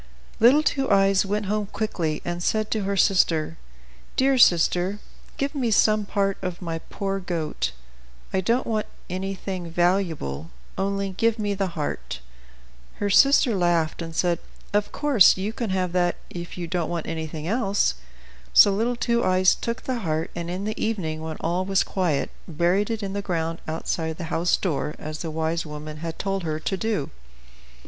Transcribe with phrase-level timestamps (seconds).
[0.39, 3.59] Little Two Eyes went home quickly, and said to her sister,
[4.15, 4.97] "Dear sister,
[5.37, 7.71] give me some part of my poor goat.
[8.33, 12.19] I don't want anything valuable; only give me the heart."
[12.95, 14.39] Her sister laughed, and said:
[14.73, 17.93] "Of course you can have that if you don't want anything else."
[18.55, 22.31] So little Two Eyes took the heart; and in the evening, when all was quiet,
[22.47, 26.41] buried it in the ground outside the house door, as the wise woman had told
[26.41, 27.11] her to do.